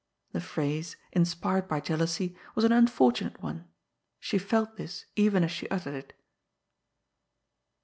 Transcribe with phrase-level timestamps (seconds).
[0.31, 3.65] The phrase, inspired by jealousy, was an unfortunate one.
[4.19, 6.13] She felt this, even as she uttered it.